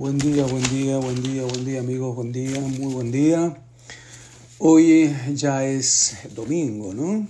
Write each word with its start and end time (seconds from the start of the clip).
Buen 0.00 0.16
día, 0.16 0.46
buen 0.46 0.62
día, 0.70 0.96
buen 0.96 1.22
día, 1.22 1.44
buen 1.44 1.62
día 1.62 1.80
amigos, 1.80 2.16
buen 2.16 2.32
día, 2.32 2.58
muy 2.58 2.94
buen 2.94 3.12
día. 3.12 3.62
Hoy 4.58 5.14
ya 5.34 5.66
es 5.66 6.16
domingo, 6.34 6.94
¿no? 6.94 7.28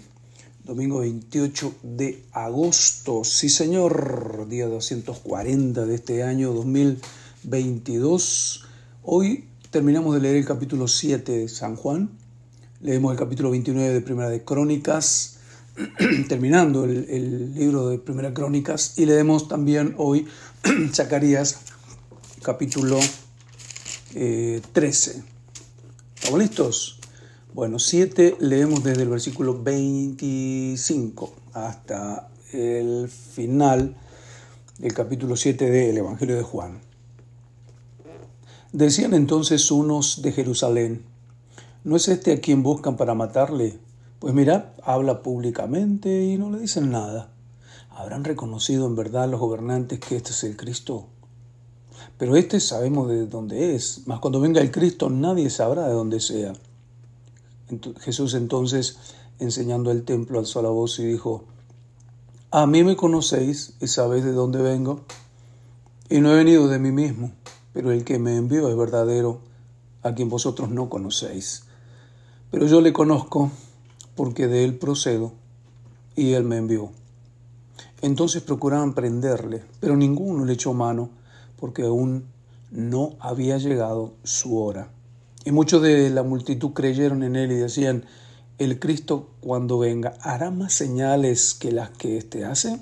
Domingo 0.62 1.00
28 1.00 1.74
de 1.82 2.22
agosto, 2.30 3.24
sí 3.24 3.48
señor, 3.48 4.46
día 4.48 4.68
240 4.68 5.84
de 5.84 5.94
este 5.96 6.22
año 6.22 6.52
2022. 6.52 8.66
Hoy 9.02 9.46
terminamos 9.72 10.14
de 10.14 10.20
leer 10.20 10.36
el 10.36 10.44
capítulo 10.44 10.86
7 10.86 11.38
de 11.38 11.48
San 11.48 11.74
Juan, 11.74 12.10
leemos 12.80 13.10
el 13.10 13.18
capítulo 13.18 13.50
29 13.50 13.94
de 13.94 14.00
Primera 14.00 14.28
de 14.28 14.44
Crónicas, 14.44 15.38
terminando 16.28 16.84
el, 16.84 17.52
libro 17.52 17.88
de 17.88 17.98
Primera 17.98 18.32
Crónicas, 18.32 18.96
y 18.96 19.06
leemos 19.06 19.48
también 19.48 19.96
hoy 19.98 20.28
Zacarías 20.94 21.69
capítulo 22.42 22.98
13. 24.12 24.14
Eh, 24.14 24.62
¿Estamos 26.14 26.40
listos? 26.40 26.98
Bueno, 27.52 27.78
7 27.78 28.36
leemos 28.40 28.82
desde 28.82 29.02
el 29.02 29.08
versículo 29.08 29.62
25 29.62 31.34
hasta 31.52 32.30
el 32.52 33.08
final 33.08 33.96
del 34.78 34.94
capítulo 34.94 35.36
7 35.36 35.70
del 35.70 35.98
Evangelio 35.98 36.36
de 36.36 36.42
Juan. 36.42 36.80
Decían 38.72 39.12
entonces 39.14 39.70
unos 39.70 40.22
de 40.22 40.32
Jerusalén, 40.32 41.04
¿no 41.84 41.96
es 41.96 42.08
este 42.08 42.32
a 42.32 42.40
quien 42.40 42.62
buscan 42.62 42.96
para 42.96 43.14
matarle? 43.14 43.78
Pues 44.18 44.32
mira, 44.32 44.74
habla 44.82 45.22
públicamente 45.22 46.24
y 46.24 46.38
no 46.38 46.50
le 46.50 46.60
dicen 46.60 46.90
nada. 46.90 47.32
¿Habrán 47.90 48.24
reconocido 48.24 48.86
en 48.86 48.96
verdad 48.96 49.28
los 49.28 49.40
gobernantes 49.40 50.00
que 50.00 50.16
este 50.16 50.30
es 50.30 50.44
el 50.44 50.56
Cristo? 50.56 51.08
Pero 52.20 52.36
este 52.36 52.60
sabemos 52.60 53.08
de 53.08 53.26
dónde 53.26 53.74
es, 53.74 54.02
mas 54.04 54.18
cuando 54.18 54.42
venga 54.42 54.60
el 54.60 54.70
Cristo 54.70 55.08
nadie 55.08 55.48
sabrá 55.48 55.88
de 55.88 55.94
dónde 55.94 56.20
sea. 56.20 56.52
Jesús 58.00 58.34
entonces, 58.34 58.98
enseñando 59.38 59.90
el 59.90 60.04
templo, 60.04 60.38
alzó 60.38 60.60
la 60.60 60.68
voz 60.68 60.98
y 60.98 61.06
dijo, 61.06 61.44
A 62.50 62.66
mí 62.66 62.84
me 62.84 62.94
conocéis 62.94 63.72
y 63.80 63.86
sabéis 63.86 64.22
de 64.22 64.32
dónde 64.32 64.60
vengo, 64.60 65.00
y 66.10 66.20
no 66.20 66.30
he 66.30 66.36
venido 66.36 66.68
de 66.68 66.78
mí 66.78 66.92
mismo, 66.92 67.32
pero 67.72 67.90
el 67.90 68.04
que 68.04 68.18
me 68.18 68.36
envió 68.36 68.68
es 68.68 68.76
verdadero, 68.76 69.40
a 70.02 70.14
quien 70.14 70.28
vosotros 70.28 70.68
no 70.68 70.90
conocéis. 70.90 71.62
Pero 72.50 72.66
yo 72.66 72.82
le 72.82 72.92
conozco 72.92 73.50
porque 74.14 74.46
de 74.46 74.64
él 74.64 74.76
procedo, 74.76 75.32
y 76.16 76.34
él 76.34 76.44
me 76.44 76.58
envió. 76.58 76.90
Entonces 78.02 78.42
procuraban 78.42 78.92
prenderle, 78.92 79.64
pero 79.80 79.96
ninguno 79.96 80.44
le 80.44 80.52
echó 80.52 80.74
mano 80.74 81.18
porque 81.60 81.82
aún 81.82 82.24
no 82.70 83.16
había 83.20 83.58
llegado 83.58 84.14
su 84.22 84.58
hora. 84.58 84.90
Y 85.44 85.52
muchos 85.52 85.82
de 85.82 86.10
la 86.10 86.22
multitud 86.22 86.72
creyeron 86.72 87.22
en 87.22 87.36
él 87.36 87.52
y 87.52 87.56
decían, 87.56 88.04
el 88.58 88.78
Cristo 88.78 89.30
cuando 89.40 89.78
venga 89.78 90.14
hará 90.20 90.50
más 90.50 90.74
señales 90.74 91.54
que 91.54 91.72
las 91.72 91.90
que 91.90 92.18
éste 92.18 92.44
hace. 92.44 92.78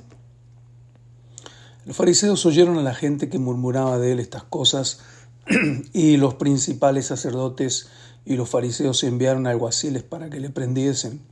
Los 1.84 1.96
fariseos 1.96 2.44
oyeron 2.46 2.78
a 2.78 2.82
la 2.82 2.94
gente 2.94 3.28
que 3.28 3.38
murmuraba 3.38 3.98
de 3.98 4.12
él 4.12 4.20
estas 4.20 4.42
cosas 4.42 5.00
y 5.92 6.16
los 6.16 6.34
principales 6.34 7.06
sacerdotes 7.06 7.88
y 8.26 8.36
los 8.36 8.48
fariseos 8.48 9.04
enviaron 9.04 9.46
alguaciles 9.46 10.02
para 10.02 10.28
que 10.28 10.40
le 10.40 10.50
prendiesen. 10.50 11.22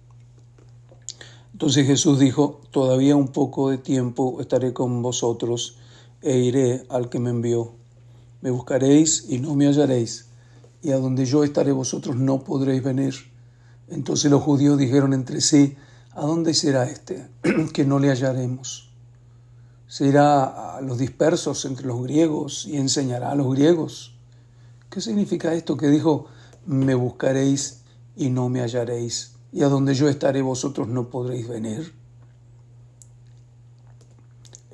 Entonces 1.52 1.86
Jesús 1.86 2.18
dijo, 2.18 2.60
todavía 2.70 3.16
un 3.16 3.28
poco 3.28 3.70
de 3.70 3.78
tiempo 3.78 4.40
estaré 4.40 4.72
con 4.72 5.02
vosotros 5.02 5.78
e 6.26 6.38
iré 6.40 6.84
al 6.88 7.08
que 7.08 7.20
me 7.20 7.30
envió. 7.30 7.76
Me 8.42 8.50
buscaréis 8.50 9.26
y 9.28 9.38
no 9.38 9.54
me 9.54 9.68
hallaréis, 9.68 10.26
y 10.82 10.90
a 10.90 10.98
donde 10.98 11.24
yo 11.24 11.44
estaré 11.44 11.70
vosotros 11.70 12.16
no 12.16 12.42
podréis 12.42 12.82
venir. 12.82 13.14
Entonces 13.88 14.28
los 14.28 14.42
judíos 14.42 14.76
dijeron 14.76 15.12
entre 15.12 15.40
sí, 15.40 15.76
¿a 16.10 16.22
dónde 16.22 16.52
será 16.52 16.90
este 16.90 17.28
que 17.72 17.84
no 17.84 18.00
le 18.00 18.08
hallaremos? 18.08 18.90
¿Se 19.86 20.08
irá 20.08 20.76
a 20.76 20.80
los 20.80 20.98
dispersos 20.98 21.64
entre 21.64 21.86
los 21.86 22.02
griegos 22.02 22.66
y 22.66 22.76
enseñará 22.76 23.30
a 23.30 23.36
los 23.36 23.54
griegos? 23.54 24.16
¿Qué 24.90 25.00
significa 25.00 25.54
esto 25.54 25.76
que 25.76 25.86
dijo, 25.86 26.26
me 26.66 26.96
buscaréis 26.96 27.82
y 28.16 28.30
no 28.30 28.48
me 28.48 28.62
hallaréis, 28.62 29.36
y 29.52 29.62
a 29.62 29.68
donde 29.68 29.94
yo 29.94 30.08
estaré 30.08 30.42
vosotros 30.42 30.88
no 30.88 31.08
podréis 31.08 31.46
venir? 31.46 31.94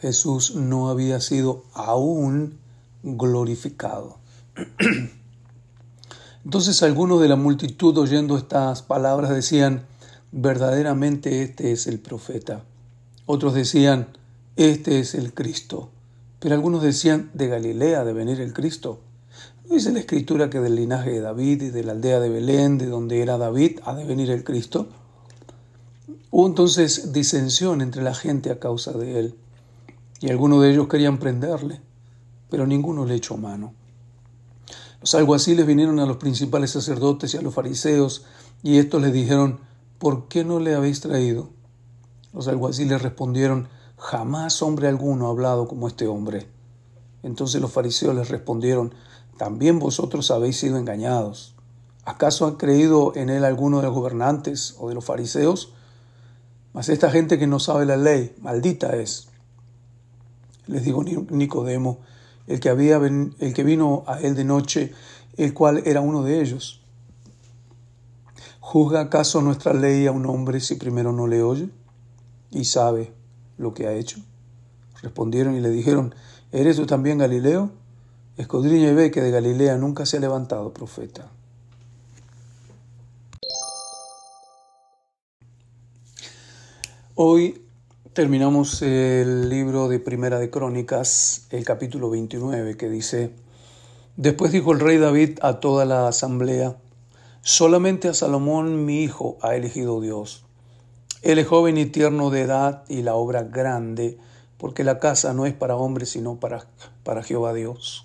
Jesús 0.00 0.54
no 0.54 0.88
había 0.90 1.20
sido 1.20 1.64
aún 1.74 2.58
glorificado. 3.02 4.18
Entonces 6.44 6.82
algunos 6.82 7.20
de 7.20 7.28
la 7.28 7.36
multitud 7.36 7.96
oyendo 7.98 8.38
estas 8.38 8.82
palabras 8.82 9.30
decían, 9.30 9.86
verdaderamente 10.30 11.42
este 11.42 11.72
es 11.72 11.86
el 11.86 11.98
profeta. 11.98 12.64
Otros 13.26 13.54
decían, 13.54 14.08
este 14.56 15.00
es 15.00 15.14
el 15.14 15.34
Cristo. 15.34 15.90
Pero 16.38 16.54
algunos 16.54 16.82
decían, 16.82 17.30
de 17.34 17.48
Galilea 17.48 18.04
de 18.04 18.12
venir 18.12 18.40
el 18.40 18.52
Cristo. 18.52 19.00
¿No 19.68 19.74
dice 19.74 19.92
la 19.92 19.98
escritura 19.98 20.48
que 20.48 20.60
del 20.60 20.76
linaje 20.76 21.10
de 21.10 21.20
David 21.20 21.62
y 21.62 21.70
de 21.70 21.84
la 21.84 21.92
aldea 21.92 22.20
de 22.20 22.30
Belén, 22.30 22.78
de 22.78 22.86
donde 22.86 23.20
era 23.20 23.36
David, 23.36 23.80
ha 23.84 23.94
de 23.94 24.04
venir 24.04 24.30
el 24.30 24.44
Cristo? 24.44 24.88
Hubo 26.30 26.46
entonces 26.46 27.12
disensión 27.12 27.82
entre 27.82 28.02
la 28.02 28.14
gente 28.14 28.50
a 28.50 28.60
causa 28.60 28.92
de 28.92 29.18
él 29.18 29.34
y 30.20 30.30
algunos 30.30 30.62
de 30.62 30.72
ellos 30.72 30.88
querían 30.88 31.18
prenderle, 31.18 31.80
pero 32.50 32.66
ninguno 32.66 33.04
le 33.04 33.14
echó 33.14 33.36
mano. 33.36 33.74
Los 35.00 35.14
alguaciles 35.14 35.64
vinieron 35.64 36.00
a 36.00 36.06
los 36.06 36.16
principales 36.16 36.70
sacerdotes 36.72 37.32
y 37.32 37.36
a 37.36 37.42
los 37.42 37.54
fariseos, 37.54 38.24
y 38.62 38.78
estos 38.78 39.00
les 39.00 39.12
dijeron, 39.12 39.60
¿por 39.98 40.26
qué 40.26 40.44
no 40.44 40.58
le 40.58 40.74
habéis 40.74 41.00
traído? 41.00 41.50
Los 42.32 42.48
alguaciles 42.48 43.00
respondieron, 43.00 43.68
jamás 43.96 44.60
hombre 44.60 44.88
alguno 44.88 45.26
ha 45.26 45.30
hablado 45.30 45.68
como 45.68 45.86
este 45.86 46.08
hombre. 46.08 46.48
Entonces 47.22 47.60
los 47.60 47.72
fariseos 47.72 48.14
les 48.14 48.28
respondieron, 48.28 48.92
también 49.36 49.78
vosotros 49.78 50.30
habéis 50.32 50.58
sido 50.58 50.78
engañados. 50.78 51.54
¿Acaso 52.04 52.46
ha 52.46 52.58
creído 52.58 53.12
en 53.14 53.30
él 53.30 53.44
alguno 53.44 53.76
de 53.76 53.84
los 53.84 53.94
gobernantes 53.94 54.74
o 54.78 54.88
de 54.88 54.94
los 54.94 55.04
fariseos? 55.04 55.72
Mas 56.72 56.88
esta 56.88 57.10
gente 57.10 57.38
que 57.38 57.46
no 57.46 57.60
sabe 57.60 57.86
la 57.86 57.96
ley, 57.96 58.34
maldita 58.40 58.96
es 58.96 59.27
les 60.68 60.84
dijo 60.84 61.02
Nicodemo, 61.02 61.98
el 62.46 62.60
que, 62.60 62.68
había, 62.68 62.96
el 62.96 63.54
que 63.54 63.64
vino 63.64 64.04
a 64.06 64.20
él 64.20 64.34
de 64.34 64.44
noche, 64.44 64.92
el 65.36 65.52
cual 65.52 65.82
era 65.84 66.00
uno 66.00 66.22
de 66.22 66.40
ellos. 66.40 66.82
¿Juzga 68.60 69.00
acaso 69.00 69.40
nuestra 69.40 69.72
ley 69.72 70.06
a 70.06 70.12
un 70.12 70.26
hombre 70.26 70.60
si 70.60 70.74
primero 70.74 71.12
no 71.12 71.26
le 71.26 71.42
oye 71.42 71.70
y 72.50 72.64
sabe 72.64 73.12
lo 73.56 73.74
que 73.74 73.86
ha 73.86 73.94
hecho? 73.94 74.20
Respondieron 75.02 75.56
y 75.56 75.60
le 75.60 75.70
dijeron, 75.70 76.14
¿eres 76.52 76.76
tú 76.76 76.86
también 76.86 77.18
Galileo? 77.18 77.70
Escudriña 78.36 78.90
y 78.90 78.94
ve 78.94 79.10
que 79.10 79.22
de 79.22 79.30
Galilea 79.30 79.76
nunca 79.78 80.06
se 80.06 80.18
ha 80.18 80.20
levantado 80.20 80.72
profeta. 80.72 81.30
Hoy 87.14 87.67
Terminamos 88.18 88.82
el 88.82 89.48
libro 89.48 89.86
de 89.86 90.00
Primera 90.00 90.40
de 90.40 90.50
Crónicas, 90.50 91.46
el 91.50 91.64
capítulo 91.64 92.10
29, 92.10 92.76
que 92.76 92.88
dice, 92.88 93.30
Después 94.16 94.50
dijo 94.50 94.72
el 94.72 94.80
rey 94.80 94.98
David 94.98 95.38
a 95.40 95.60
toda 95.60 95.84
la 95.84 96.08
asamblea, 96.08 96.74
Solamente 97.42 98.08
a 98.08 98.14
Salomón 98.14 98.84
mi 98.84 99.04
hijo 99.04 99.38
ha 99.40 99.54
elegido 99.54 100.00
Dios. 100.00 100.44
Él 101.22 101.38
es 101.38 101.46
joven 101.46 101.78
y 101.78 101.86
tierno 101.86 102.30
de 102.30 102.40
edad 102.40 102.82
y 102.88 103.02
la 103.02 103.14
obra 103.14 103.44
grande, 103.44 104.18
porque 104.56 104.82
la 104.82 104.98
casa 104.98 105.32
no 105.32 105.46
es 105.46 105.54
para 105.54 105.76
hombres, 105.76 106.08
sino 106.08 106.40
para, 106.40 106.66
para 107.04 107.22
Jehová 107.22 107.54
Dios. 107.54 108.02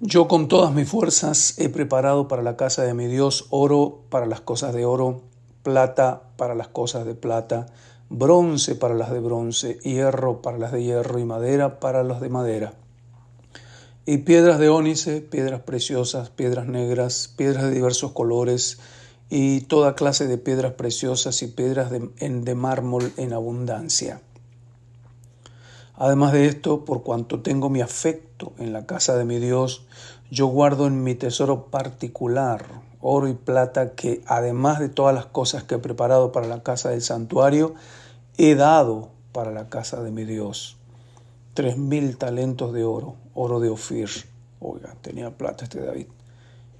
Yo 0.00 0.26
con 0.26 0.48
todas 0.48 0.72
mis 0.72 0.88
fuerzas 0.88 1.58
he 1.58 1.68
preparado 1.68 2.28
para 2.28 2.40
la 2.40 2.56
casa 2.56 2.82
de 2.82 2.94
mi 2.94 3.08
Dios 3.08 3.44
oro 3.50 4.04
para 4.08 4.24
las 4.24 4.40
cosas 4.40 4.72
de 4.72 4.86
oro, 4.86 5.20
plata 5.62 6.22
para 6.38 6.54
las 6.54 6.68
cosas 6.68 7.04
de 7.04 7.14
plata, 7.14 7.66
bronce 8.12 8.74
para 8.74 8.94
las 8.94 9.10
de 9.10 9.20
bronce, 9.20 9.78
hierro 9.82 10.42
para 10.42 10.58
las 10.58 10.70
de 10.70 10.84
hierro 10.84 11.18
y 11.18 11.24
madera 11.24 11.80
para 11.80 12.04
las 12.04 12.20
de 12.20 12.28
madera. 12.28 12.74
y 14.04 14.18
piedras 14.18 14.58
de 14.58 14.68
ónice, 14.68 15.20
piedras 15.20 15.60
preciosas, 15.60 16.28
piedras 16.28 16.66
negras, 16.66 17.32
piedras 17.36 17.64
de 17.64 17.70
diversos 17.70 18.12
colores 18.12 18.80
y 19.30 19.60
toda 19.62 19.94
clase 19.94 20.26
de 20.26 20.38
piedras 20.38 20.72
preciosas 20.72 21.40
y 21.42 21.46
piedras 21.46 21.90
de, 21.90 22.10
de 22.18 22.54
mármol 22.54 23.12
en 23.16 23.32
abundancia. 23.32 24.20
Además 25.94 26.32
de 26.32 26.46
esto, 26.46 26.84
por 26.84 27.04
cuanto 27.04 27.40
tengo 27.40 27.70
mi 27.70 27.80
afecto 27.80 28.52
en 28.58 28.72
la 28.72 28.86
casa 28.86 29.16
de 29.16 29.24
mi 29.24 29.38
Dios, 29.38 29.86
yo 30.30 30.48
guardo 30.48 30.88
en 30.88 31.04
mi 31.04 31.14
tesoro 31.14 31.66
particular 31.66 32.66
oro 33.02 33.28
y 33.28 33.34
plata 33.34 33.92
que, 33.94 34.22
además 34.26 34.78
de 34.78 34.88
todas 34.88 35.14
las 35.14 35.26
cosas 35.26 35.64
que 35.64 35.74
he 35.74 35.78
preparado 35.78 36.32
para 36.32 36.46
la 36.46 36.62
casa 36.62 36.90
del 36.90 37.02
santuario, 37.02 37.74
he 38.36 38.54
dado 38.54 39.10
para 39.32 39.50
la 39.50 39.68
casa 39.68 40.02
de 40.02 40.10
mi 40.10 40.24
Dios. 40.24 40.76
Tres 41.54 41.76
mil 41.76 42.16
talentos 42.16 42.72
de 42.72 42.84
oro, 42.84 43.16
oro 43.34 43.60
de 43.60 43.68
Ofir. 43.68 44.10
Oiga, 44.60 44.94
tenía 45.00 45.36
plata 45.36 45.64
este 45.64 45.80
David. 45.80 46.06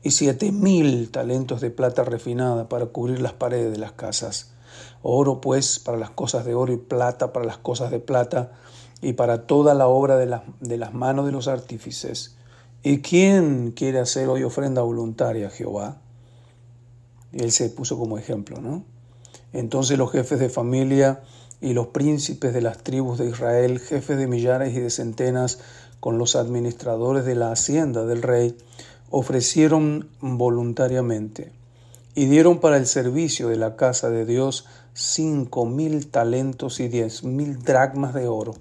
Y 0.03 0.13
siete 0.13 0.51
mil 0.53 1.11
talentos 1.11 1.61
de 1.61 1.71
plata 1.71 2.05
refinada 2.05 2.69
para 2.69 2.87
cubrir 2.87 3.21
las 3.21 3.33
paredes 3.33 3.73
de 3.73 3.79
las 3.79 3.93
casas. 3.93 4.53
Oro, 5.03 5.41
pues, 5.41 5.79
para 5.79 5.99
las 5.99 6.11
cosas 6.11 6.45
de 6.45 6.55
oro 6.55 6.73
y 6.73 6.77
plata 6.77 7.33
para 7.33 7.45
las 7.45 7.59
cosas 7.59 7.91
de 7.91 7.99
plata 8.01 8.53
y 9.01 9.13
para 9.15 9.47
toda 9.47 9.75
la 9.75 9.89
obra 9.89 10.17
de, 10.17 10.41
de 10.61 10.77
las 10.77 10.95
manos 10.95 11.27
de 11.27 11.33
los 11.33 11.49
artífices. 11.49 12.37
¿Y 12.83 12.99
quién 12.99 13.73
quiere 13.73 13.99
hacer 13.99 14.29
hoy 14.29 14.43
ofrenda 14.43 14.83
voluntaria 14.83 15.49
a 15.49 15.51
Jehová? 15.51 15.99
Él 17.33 17.53
se 17.53 17.69
puso 17.71 17.99
como 17.99 18.19
ejemplo, 18.19 18.61
¿no? 18.61 18.85
Entonces 19.53 19.99
los 19.99 20.11
jefes 20.13 20.39
de 20.41 20.49
familia 20.49 21.23
y 21.61 21.75
los 21.75 21.89
príncipes 21.89 22.53
de 22.55 22.63
las 22.63 22.79
tribus 22.79 23.19
de 23.19 23.29
Israel, 23.29 23.79
jefes 23.79 24.19
de 24.19 24.27
millares 24.27 24.75
y 24.75 24.81
de 24.81 24.91
centenas, 24.91 25.59
con 26.01 26.19
los 26.19 26.35
administradores 26.35 27.25
de 27.25 27.37
la 27.37 27.53
hacienda 27.53 28.05
del 28.05 28.23
rey, 28.23 28.57
ofrecieron 29.11 30.09
voluntariamente 30.21 31.53
y 32.15 32.27
dieron 32.27 32.59
para 32.59 32.77
el 32.77 32.87
servicio 32.87 33.49
de 33.49 33.57
la 33.57 33.77
casa 33.77 34.11
de 34.11 34.27
Dios 34.27 34.67
cinco 34.95 35.65
mil 35.65 36.09
talentos 36.09 36.81
y 36.81 36.89
diez 36.89 37.23
mil 37.25 37.63
dracmas 37.63 38.15
de 38.15 38.27
oro, 38.27 38.55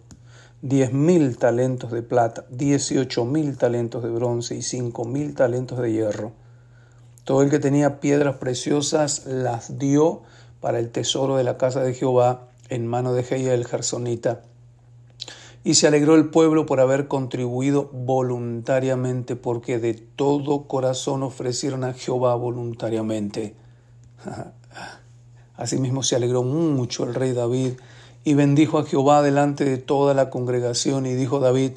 diez 0.61 0.93
mil 0.93 1.37
talentos 1.37 1.91
de 1.91 2.03
plata, 2.03 2.45
dieciocho 2.49 3.25
mil 3.25 3.57
talentos 3.57 4.03
de 4.03 4.09
bronce 4.09 4.55
y 4.55 4.61
cinco 4.61 5.05
mil 5.05 5.33
talentos 5.33 5.79
de 5.79 5.91
hierro. 5.91 6.33
Todo 7.23 7.41
el 7.41 7.49
que 7.49 7.59
tenía 7.59 7.99
piedras 7.99 8.37
preciosas 8.37 9.25
las 9.25 9.77
dio 9.77 10.21
para 10.61 10.79
el 10.79 10.91
tesoro 10.91 11.35
de 11.35 11.43
la 11.43 11.57
casa 11.57 11.83
de 11.83 11.93
Jehová 11.93 12.47
en 12.69 12.87
mano 12.87 13.13
de 13.13 13.23
Jeia 13.23 13.53
el 13.53 13.65
Gersonita. 13.65 14.43
Y 15.63 15.73
se 15.73 15.87
alegró 15.87 16.15
el 16.15 16.29
pueblo 16.29 16.65
por 16.65 16.79
haber 16.79 17.07
contribuido 17.07 17.89
voluntariamente, 17.91 19.35
porque 19.35 19.77
de 19.77 19.93
todo 19.93 20.67
corazón 20.67 21.21
ofrecieron 21.21 21.83
a 21.83 21.93
Jehová 21.93 22.33
voluntariamente. 22.35 23.55
Asimismo 25.55 26.01
se 26.01 26.15
alegró 26.15 26.43
mucho 26.43 27.03
el 27.03 27.13
rey 27.13 27.33
David 27.33 27.73
y 28.23 28.33
bendijo 28.33 28.79
a 28.79 28.85
Jehová 28.85 29.21
delante 29.21 29.65
de 29.65 29.77
toda 29.77 30.13
la 30.13 30.29
congregación 30.29 31.05
y 31.05 31.13
dijo 31.13 31.39
David, 31.39 31.73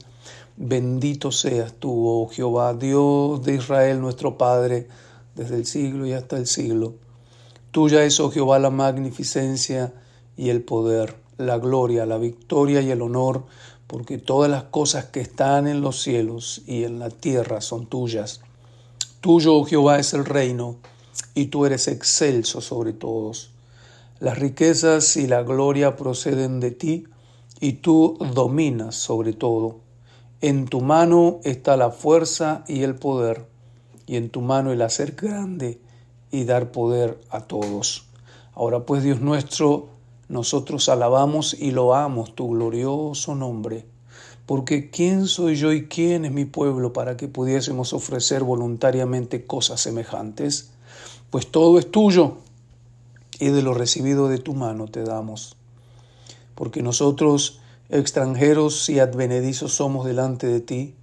bendito 0.56 1.32
seas 1.32 1.74
tú, 1.74 2.06
oh 2.06 2.28
Jehová, 2.28 2.74
Dios 2.74 3.42
de 3.42 3.56
Israel 3.56 4.00
nuestro 4.00 4.38
Padre, 4.38 4.88
desde 5.34 5.56
el 5.56 5.66
siglo 5.66 6.06
y 6.06 6.12
hasta 6.12 6.36
el 6.36 6.46
siglo. 6.46 6.94
Tuya 7.74 8.04
es, 8.04 8.20
oh 8.20 8.30
Jehová, 8.30 8.60
la 8.60 8.70
magnificencia 8.70 9.92
y 10.36 10.50
el 10.50 10.62
poder, 10.62 11.16
la 11.38 11.58
gloria, 11.58 12.06
la 12.06 12.18
victoria 12.18 12.80
y 12.80 12.92
el 12.92 13.02
honor, 13.02 13.46
porque 13.88 14.16
todas 14.16 14.48
las 14.48 14.62
cosas 14.62 15.06
que 15.06 15.20
están 15.20 15.66
en 15.66 15.80
los 15.80 16.00
cielos 16.00 16.62
y 16.68 16.84
en 16.84 17.00
la 17.00 17.10
tierra 17.10 17.60
son 17.60 17.86
tuyas. 17.86 18.42
Tuyo, 19.20 19.56
oh 19.56 19.64
Jehová, 19.64 19.98
es 19.98 20.14
el 20.14 20.24
reino, 20.24 20.76
y 21.34 21.46
tú 21.46 21.66
eres 21.66 21.88
excelso 21.88 22.60
sobre 22.60 22.92
todos. 22.92 23.50
Las 24.20 24.38
riquezas 24.38 25.16
y 25.16 25.26
la 25.26 25.42
gloria 25.42 25.96
proceden 25.96 26.60
de 26.60 26.70
ti, 26.70 27.06
y 27.58 27.72
tú 27.72 28.16
dominas 28.34 28.94
sobre 28.94 29.32
todo. 29.32 29.80
En 30.40 30.66
tu 30.66 30.80
mano 30.80 31.40
está 31.42 31.76
la 31.76 31.90
fuerza 31.90 32.62
y 32.68 32.84
el 32.84 32.94
poder, 32.94 33.48
y 34.06 34.14
en 34.14 34.30
tu 34.30 34.42
mano 34.42 34.70
el 34.70 34.80
hacer 34.80 35.16
grande 35.16 35.80
y 36.34 36.44
dar 36.44 36.72
poder 36.72 37.20
a 37.30 37.42
todos. 37.42 38.06
Ahora 38.54 38.80
pues, 38.80 39.04
Dios 39.04 39.20
nuestro, 39.20 39.86
nosotros 40.28 40.88
alabamos 40.88 41.54
y 41.54 41.70
loamos 41.70 42.34
tu 42.34 42.50
glorioso 42.50 43.36
nombre, 43.36 43.86
porque 44.44 44.90
¿quién 44.90 45.28
soy 45.28 45.54
yo 45.54 45.72
y 45.72 45.86
quién 45.86 46.24
es 46.24 46.32
mi 46.32 46.44
pueblo 46.44 46.92
para 46.92 47.16
que 47.16 47.28
pudiésemos 47.28 47.92
ofrecer 47.92 48.42
voluntariamente 48.42 49.46
cosas 49.46 49.80
semejantes? 49.80 50.72
Pues 51.30 51.46
todo 51.46 51.78
es 51.78 51.88
tuyo 51.88 52.38
y 53.38 53.50
de 53.50 53.62
lo 53.62 53.72
recibido 53.72 54.28
de 54.28 54.38
tu 54.38 54.54
mano 54.54 54.88
te 54.88 55.04
damos. 55.04 55.56
Porque 56.56 56.82
nosotros, 56.82 57.60
extranjeros 57.90 58.88
y 58.88 58.98
advenedizos, 58.98 59.72
somos 59.72 60.04
delante 60.04 60.48
de 60.48 60.60
ti, 60.60 60.94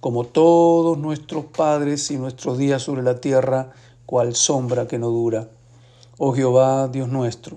como 0.00 0.24
todos 0.24 0.98
nuestros 0.98 1.44
padres 1.44 2.10
y 2.10 2.16
nuestros 2.16 2.58
días 2.58 2.82
sobre 2.82 3.04
la 3.04 3.20
tierra, 3.20 3.72
cual 4.12 4.36
sombra 4.36 4.86
que 4.86 4.98
no 4.98 5.08
dura. 5.08 5.48
Oh 6.18 6.34
Jehová, 6.34 6.86
Dios 6.88 7.08
nuestro, 7.08 7.56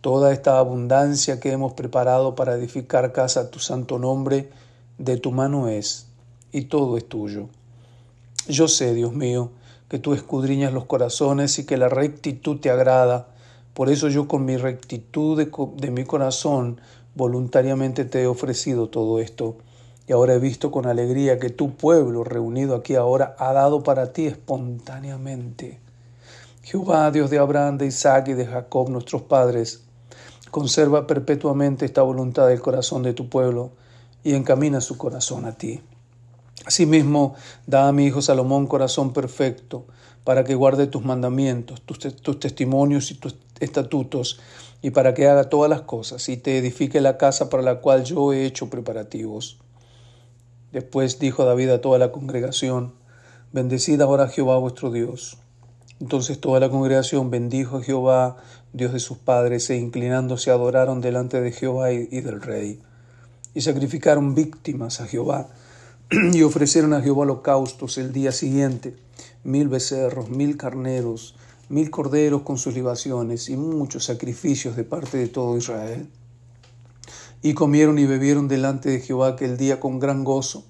Toda 0.00 0.32
esta 0.32 0.60
abundancia 0.60 1.40
que 1.40 1.50
hemos 1.50 1.72
preparado 1.72 2.36
para 2.36 2.54
edificar 2.54 3.12
casa 3.12 3.40
a 3.40 3.50
tu 3.50 3.58
santo 3.58 3.98
nombre, 3.98 4.50
de 4.98 5.16
tu 5.16 5.32
mano 5.32 5.66
es, 5.66 6.06
y 6.52 6.66
todo 6.66 6.96
es 6.96 7.08
tuyo. 7.08 7.48
Yo 8.46 8.68
sé, 8.68 8.94
Dios 8.94 9.12
mío, 9.12 9.50
que 9.88 9.98
tú 9.98 10.14
escudriñas 10.14 10.72
los 10.72 10.84
corazones 10.84 11.58
y 11.58 11.66
que 11.66 11.76
la 11.76 11.88
rectitud 11.88 12.60
te 12.60 12.70
agrada. 12.70 13.26
Por 13.74 13.90
eso 13.90 14.08
yo 14.08 14.28
con 14.28 14.44
mi 14.44 14.56
rectitud 14.56 15.36
de, 15.36 15.50
de 15.76 15.90
mi 15.90 16.04
corazón 16.04 16.80
voluntariamente 17.16 18.04
te 18.04 18.22
he 18.22 18.26
ofrecido 18.28 18.88
todo 18.88 19.18
esto. 19.18 19.56
Y 20.06 20.12
ahora 20.12 20.34
he 20.34 20.38
visto 20.38 20.70
con 20.70 20.86
alegría 20.86 21.38
que 21.38 21.50
tu 21.50 21.74
pueblo 21.76 22.24
reunido 22.24 22.74
aquí 22.74 22.94
ahora 22.94 23.36
ha 23.38 23.52
dado 23.52 23.82
para 23.82 24.12
ti 24.12 24.26
espontáneamente. 24.26 25.78
Jehová, 26.62 27.10
Dios 27.10 27.30
de 27.30 27.38
Abraham, 27.38 27.78
de 27.78 27.86
Isaac 27.86 28.28
y 28.28 28.34
de 28.34 28.46
Jacob, 28.46 28.90
nuestros 28.90 29.22
padres, 29.22 29.84
Conserva 30.50 31.06
perpetuamente 31.06 31.84
esta 31.86 32.02
voluntad 32.02 32.48
del 32.48 32.60
corazón 32.60 33.04
de 33.04 33.14
tu 33.14 33.28
pueblo 33.28 33.70
y 34.24 34.34
encamina 34.34 34.80
su 34.80 34.98
corazón 34.98 35.44
a 35.44 35.52
ti. 35.52 35.80
Asimismo, 36.66 37.36
da 37.66 37.86
a 37.86 37.92
mi 37.92 38.06
hijo 38.06 38.20
Salomón 38.20 38.66
corazón 38.66 39.12
perfecto 39.12 39.84
para 40.24 40.42
que 40.42 40.56
guarde 40.56 40.88
tus 40.88 41.04
mandamientos, 41.04 41.80
tus, 41.82 42.40
testimonios 42.40 43.12
y 43.12 43.14
tus 43.14 43.36
estatutos, 43.60 44.40
y 44.82 44.90
para 44.90 45.14
que 45.14 45.28
haga 45.28 45.48
todas 45.48 45.70
las 45.70 45.82
cosas 45.82 46.28
y 46.28 46.36
te 46.36 46.58
edifique 46.58 47.00
la 47.00 47.16
casa 47.16 47.48
para 47.48 47.62
la 47.62 47.80
cual 47.80 48.04
yo 48.04 48.32
he 48.32 48.44
hecho 48.44 48.70
preparativos. 48.70 49.58
Después 50.72 51.18
dijo 51.18 51.44
David 51.44 51.70
a 51.70 51.80
toda 51.80 51.98
la 51.98 52.12
congregación, 52.12 52.94
Bendecid 53.52 54.00
ahora 54.00 54.24
a 54.24 54.28
Jehová 54.28 54.58
vuestro 54.58 54.92
Dios. 54.92 55.36
Entonces 56.00 56.40
toda 56.40 56.60
la 56.60 56.70
congregación 56.70 57.28
bendijo 57.30 57.78
a 57.78 57.82
Jehová, 57.82 58.36
Dios 58.72 58.92
de 58.92 59.00
sus 59.00 59.18
padres, 59.18 59.68
e 59.70 59.76
inclinándose 59.76 60.52
adoraron 60.52 61.00
delante 61.00 61.40
de 61.40 61.50
Jehová 61.50 61.90
y, 61.92 62.06
del 62.06 62.40
rey. 62.40 62.80
Y 63.52 63.62
sacrificaron 63.62 64.36
víctimas 64.36 65.00
a 65.00 65.08
Jehová, 65.08 65.48
y 66.32 66.42
ofrecieron 66.42 66.94
a 66.94 67.02
Jehová 67.02 67.22
holocaustos 67.22 67.98
el 67.98 68.12
día 68.12 68.30
siguiente, 68.30 68.94
mil 69.42 69.66
becerros, 69.66 70.30
mil 70.30 70.56
carneros, 70.56 71.34
mil 71.68 71.90
corderos 71.90 72.42
con 72.42 72.56
sus 72.56 72.74
libaciones, 72.74 73.48
y 73.48 73.56
muchos 73.56 74.04
sacrificios 74.04 74.76
de 74.76 74.84
parte 74.84 75.18
de 75.18 75.26
todo 75.26 75.56
Israel. 75.58 76.08
Y 77.42 77.54
comieron 77.54 77.98
y 77.98 78.06
bebieron 78.06 78.48
delante 78.48 78.90
de 78.90 79.00
Jehová 79.00 79.28
aquel 79.28 79.56
día 79.56 79.80
con 79.80 79.98
gran 79.98 80.24
gozo, 80.24 80.64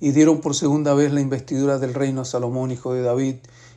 y 0.00 0.10
dieron 0.10 0.40
por 0.40 0.54
segunda 0.54 0.94
vez 0.94 1.12
la 1.12 1.20
investidura 1.20 1.78
del 1.78 1.94
reino 1.94 2.22
a 2.22 2.24
Salomón, 2.24 2.70
hijo 2.70 2.92
de 2.92 3.02
David, 3.02 3.36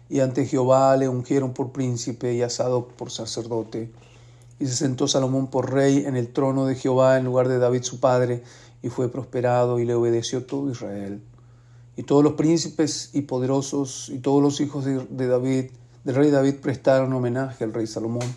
y 0.10 0.19
ante 0.19 0.45
Jehová 0.45 0.98
le 0.98 1.07
ungieron 1.07 1.53
por 1.53 1.71
príncipe 1.71 2.33
y 2.33 2.41
asado 2.41 2.88
por 2.88 3.12
sacerdote. 3.12 3.91
Y 4.60 4.65
se 4.65 4.74
sentó 4.74 5.07
Salomón 5.07 5.48
por 5.48 5.71
rey 5.71 6.03
en 6.05 6.15
el 6.15 6.27
trono 6.33 6.65
de 6.65 6.75
Jehová 6.75 7.17
en 7.17 7.25
lugar 7.25 7.48
de 7.48 7.60
David 7.60 7.83
su 7.83 8.00
padre, 8.00 8.43
y 8.83 8.89
fue 8.89 9.10
prosperado 9.10 9.79
y 9.79 9.86
le 9.86 9.93
obedeció 9.93 10.45
todo 10.45 10.69
Israel. 10.69 11.21
Y 11.95 12.03
todos 12.03 12.24
los 12.24 12.33
príncipes 12.33 13.12
y 13.13 13.21
poderosos 13.21 14.10
y 14.10 14.19
todos 14.19 14.41
los 14.41 14.60
hijos 14.62 14.86
de, 14.86 15.27
David, 15.27 15.71
del 16.03 16.15
rey 16.15 16.31
David, 16.31 16.55
prestaron 16.55 17.13
homenaje 17.13 17.63
al 17.63 17.74
rey 17.74 17.86
Salomón. 17.86 18.27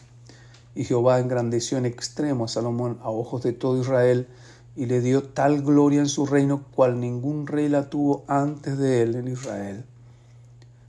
Y 0.74 0.84
Jehová 0.84 1.20
engrandeció 1.20 1.78
en 1.78 1.86
extremo 1.86 2.44
a 2.44 2.48
Salomón 2.48 2.98
a 3.02 3.10
ojos 3.10 3.42
de 3.42 3.52
todo 3.52 3.80
Israel, 3.80 4.28
y 4.76 4.86
le 4.86 5.00
dio 5.00 5.22
tal 5.22 5.62
gloria 5.62 6.00
en 6.00 6.08
su 6.08 6.26
reino 6.26 6.64
cual 6.74 6.98
ningún 6.98 7.46
rey 7.46 7.68
la 7.68 7.90
tuvo 7.90 8.24
antes 8.26 8.76
de 8.76 9.02
él 9.02 9.14
en 9.14 9.28
Israel. 9.28 9.84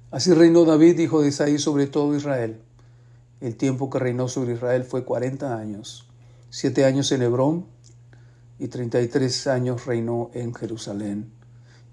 Así 0.09 0.33
reinó 0.33 0.65
David, 0.65 0.97
hijo 0.99 1.21
de 1.21 1.27
Isaí, 1.27 1.59
sobre 1.59 1.85
todo 1.85 2.15
Israel. 2.15 2.61
El 3.41 3.57
tiempo 3.57 3.89
que 3.89 3.99
reinó 3.99 4.27
sobre 4.27 4.53
Israel 4.53 4.85
fue 4.85 5.03
cuarenta 5.03 5.57
años, 5.57 6.07
siete 6.49 6.85
años 6.85 7.11
en 7.11 7.21
Hebrón 7.21 7.65
y 8.57 8.69
treinta 8.69 9.01
y 9.01 9.07
tres 9.07 9.45
años 9.45 9.85
reinó 9.85 10.31
en 10.33 10.53
Jerusalén. 10.55 11.31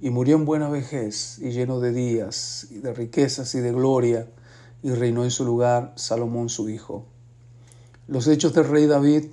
y 0.02 0.10
murió 0.10 0.34
en 0.34 0.44
buena 0.44 0.68
vejez 0.68 1.38
y 1.38 1.52
lleno 1.52 1.78
de 1.78 1.92
días 1.92 2.66
y 2.70 2.78
de 2.78 2.92
riquezas 2.92 3.54
y 3.54 3.60
de 3.60 3.70
gloria, 3.70 4.28
y 4.82 4.90
reinó 4.90 5.22
en 5.22 5.30
su 5.30 5.44
lugar 5.44 5.92
Salomón 5.94 6.48
su 6.48 6.68
hijo. 6.68 7.06
Los 8.12 8.26
hechos 8.26 8.52
del 8.52 8.68
rey 8.68 8.84
David, 8.84 9.24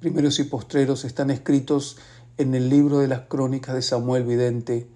primeros 0.00 0.38
y 0.38 0.44
postreros, 0.44 1.06
están 1.06 1.30
escritos 1.30 1.96
en 2.36 2.54
el 2.54 2.68
libro 2.68 2.98
de 2.98 3.08
las 3.08 3.20
crónicas 3.20 3.74
de 3.74 3.80
Samuel 3.80 4.24
Vidente, 4.24 4.86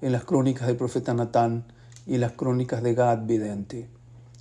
en 0.00 0.10
las 0.10 0.24
crónicas 0.24 0.68
del 0.68 0.78
profeta 0.78 1.12
Natán 1.12 1.66
y 2.06 2.14
en 2.14 2.22
las 2.22 2.32
crónicas 2.32 2.82
de 2.82 2.94
Gad 2.94 3.26
Vidente, 3.26 3.90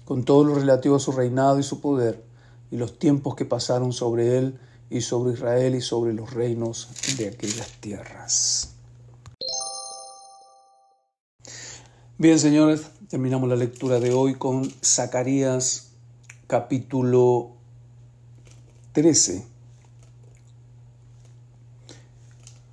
con 0.06 0.24
todo 0.24 0.46
lo 0.46 0.56
relativo 0.56 0.96
a 0.96 1.00
su 1.00 1.12
reinado 1.12 1.60
y 1.60 1.63
su 1.63 1.82
poder, 1.82 2.24
y 2.72 2.77
los 2.77 2.98
tiempos 2.98 3.36
que 3.36 3.44
pasaron 3.44 3.92
sobre 3.92 4.38
él 4.38 4.58
y 4.89 5.01
sobre 5.01 5.34
Israel 5.34 5.75
y 5.75 5.82
sobre 5.82 6.13
los 6.13 6.34
reinos 6.34 6.88
de 7.18 7.27
aquellas 7.27 7.68
tierras. 7.82 8.75
Bien, 12.18 12.39
señores, 12.39 12.92
terminamos 13.10 13.50
la 13.50 13.58
lectura 13.58 14.00
de 14.00 14.13
hoy 14.13 14.36
con 14.36 14.72
Zacarías 14.82 15.92
capítulo 16.48 17.56
13. 18.98 19.46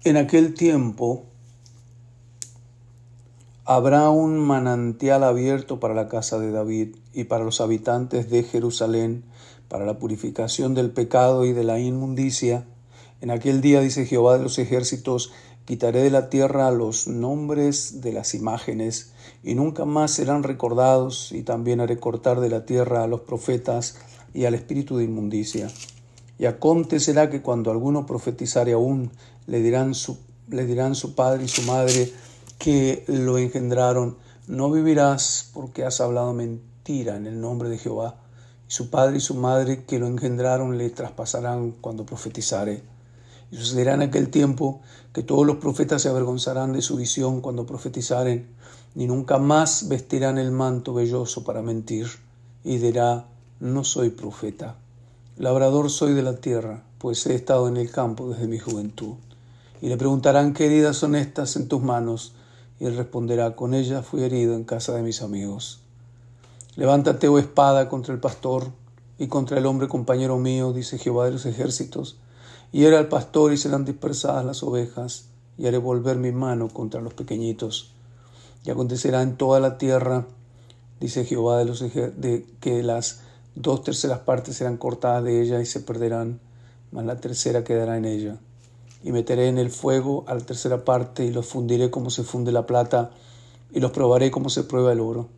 En 0.04 0.16
aquel 0.16 0.54
tiempo 0.54 1.26
habrá 3.66 4.09
un 4.09 4.38
manantial 4.38 5.23
abierto 5.23 5.81
para 5.81 5.93
la 5.93 6.09
casa 6.09 6.38
de 6.38 6.50
David 6.50 6.97
y 7.12 7.25
para 7.25 7.45
los 7.45 7.61
habitantes 7.61 8.31
de 8.31 8.43
Jerusalén, 8.43 9.25
para 9.69 9.85
la 9.85 9.99
purificación 9.99 10.73
del 10.73 10.93
pecado 10.93 11.45
y 11.45 11.52
de 11.52 11.62
la 11.62 11.78
inmundicia. 11.78 12.64
En 13.21 13.31
aquel 13.31 13.61
día, 13.61 13.83
dice 13.83 14.07
Jehová 14.07 14.38
de 14.38 14.45
los 14.45 14.59
ejércitos, 14.59 15.31
quitaré 15.66 16.04
de 16.04 16.11
la 16.11 16.31
tierra 16.31 16.71
los 16.71 17.07
nombres 17.07 18.00
de 18.00 18.14
las 18.14 18.33
imágenes 18.33 19.12
y 19.43 19.57
nunca 19.57 19.85
más 19.85 20.12
serán 20.12 20.43
recordados, 20.43 21.33
y 21.33 21.43
también 21.43 21.83
haré 21.83 21.99
cortar 21.99 22.40
de 22.40 22.49
la 22.49 22.64
tierra 22.64 23.02
a 23.02 23.09
los 23.09 23.21
profetas 23.21 23.99
y 24.33 24.47
al 24.47 24.54
espíritu 24.54 24.97
de 24.97 25.04
inmundicia. 25.04 25.69
Y 26.38 26.46
acontecerá 26.46 27.30
que 27.30 27.42
cuando 27.42 27.70
alguno 27.70 28.06
profetizare 28.06 28.72
aún, 28.72 29.10
le 29.46 29.60
dirán 29.60 29.94
su, 29.94 30.18
le 30.48 30.66
dirán 30.66 30.94
su 30.94 31.14
padre 31.14 31.44
y 31.44 31.48
su 31.48 31.62
madre 31.62 32.12
que 32.58 33.04
lo 33.08 33.38
engendraron, 33.38 34.16
no 34.46 34.70
vivirás 34.70 35.50
porque 35.54 35.84
has 35.84 36.00
hablado 36.00 36.32
mentira 36.32 37.16
en 37.16 37.26
el 37.26 37.40
nombre 37.40 37.68
de 37.68 37.78
Jehová. 37.78 38.16
Y 38.68 38.72
su 38.72 38.90
padre 38.90 39.18
y 39.18 39.20
su 39.20 39.34
madre 39.34 39.84
que 39.84 39.98
lo 39.98 40.06
engendraron 40.06 40.78
le 40.78 40.90
traspasarán 40.90 41.72
cuando 41.80 42.06
profetizare. 42.06 42.82
Y 43.50 43.56
sucederá 43.56 43.94
en 43.94 44.02
aquel 44.02 44.30
tiempo 44.30 44.80
que 45.12 45.22
todos 45.22 45.46
los 45.46 45.56
profetas 45.56 46.02
se 46.02 46.08
avergonzarán 46.08 46.72
de 46.72 46.82
su 46.82 46.96
visión 46.96 47.40
cuando 47.40 47.66
profetizaren 47.66 48.54
ni 48.94 49.06
nunca 49.06 49.38
más 49.38 49.88
vestirán 49.88 50.38
el 50.38 50.52
manto 50.52 50.94
velloso 50.94 51.44
para 51.44 51.62
mentir, 51.62 52.06
y 52.62 52.78
dirá, 52.78 53.26
no 53.60 53.84
soy 53.84 54.10
profeta. 54.10 54.76
Labrador 55.36 55.90
soy 55.90 56.14
de 56.14 56.22
la 56.22 56.36
tierra, 56.36 56.84
pues 56.98 57.26
he 57.26 57.34
estado 57.34 57.68
en 57.68 57.76
el 57.76 57.90
campo 57.90 58.28
desde 58.28 58.46
mi 58.46 58.58
juventud. 58.58 59.14
Y 59.80 59.88
le 59.88 59.96
preguntarán 59.96 60.54
qué 60.54 60.66
heridas 60.66 60.96
son 60.96 61.14
estas 61.14 61.56
en 61.56 61.68
tus 61.68 61.82
manos, 61.82 62.34
y 62.78 62.86
él 62.86 62.96
responderá, 62.96 63.56
con 63.56 63.74
ellas 63.74 64.06
fui 64.06 64.22
herido 64.22 64.54
en 64.54 64.64
casa 64.64 64.94
de 64.94 65.02
mis 65.02 65.22
amigos. 65.22 65.80
Levántate, 66.76 67.28
oh 67.28 67.38
espada, 67.38 67.88
contra 67.88 68.14
el 68.14 68.20
pastor 68.20 68.68
y 69.18 69.28
contra 69.28 69.58
el 69.58 69.66
hombre 69.66 69.88
compañero 69.88 70.38
mío, 70.38 70.72
dice 70.72 70.98
Jehová 70.98 71.26
de 71.26 71.32
los 71.32 71.46
ejércitos, 71.46 72.16
y 72.72 72.84
era 72.84 72.98
el 72.98 73.08
pastor 73.08 73.52
y 73.52 73.56
serán 73.56 73.84
dispersadas 73.84 74.44
las 74.44 74.62
ovejas, 74.62 75.26
y 75.58 75.66
haré 75.66 75.78
volver 75.78 76.16
mi 76.16 76.32
mano 76.32 76.68
contra 76.68 77.00
los 77.00 77.14
pequeñitos 77.14 77.94
y 78.64 78.70
acontecerá 78.70 79.22
en 79.22 79.36
toda 79.36 79.60
la 79.60 79.78
tierra, 79.78 80.26
dice 81.00 81.24
Jehová 81.24 81.58
de 81.58 81.64
los 81.66 81.80
de 81.80 82.46
que 82.60 82.82
las 82.82 83.20
dos 83.54 83.82
terceras 83.82 84.20
partes 84.20 84.56
serán 84.56 84.76
cortadas 84.76 85.25
de 85.25 85.42
ella 85.42 85.61
y 85.61 85.66
se 85.66 85.80
perderán, 85.80 86.40
mas 86.92 87.04
la 87.04 87.16
tercera 87.16 87.64
quedará 87.64 87.96
en 87.96 88.04
ella. 88.04 88.37
Y 89.02 89.12
meteré 89.12 89.49
en 89.49 89.58
el 89.58 89.70
fuego 89.70 90.25
a 90.26 90.34
la 90.34 90.40
tercera 90.40 90.84
parte 90.84 91.25
y 91.25 91.30
los 91.30 91.46
fundiré 91.46 91.90
como 91.90 92.11
se 92.11 92.25
funde 92.25 92.52
la 92.52 92.66
plata 92.66 93.11
y 93.73 93.80
los 93.80 93.90
probaré 93.90 94.30
como 94.30 94.49
se 94.49 94.64
prueba 94.64 94.92
el 94.92 95.00
oro. 95.00 95.28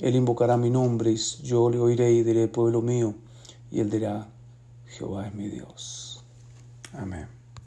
Él 0.00 0.16
invocará 0.16 0.56
mi 0.56 0.70
nombre 0.70 1.12
y 1.12 1.16
yo 1.16 1.68
le 1.70 1.78
oiré 1.78 2.12
y 2.12 2.22
diré, 2.22 2.48
pueblo 2.48 2.80
mío, 2.80 3.14
y 3.70 3.80
él 3.80 3.90
dirá, 3.90 4.28
Jehová 4.86 5.28
es 5.28 5.34
mi 5.34 5.48
Dios. 5.48 6.24
Amén. 6.92 7.41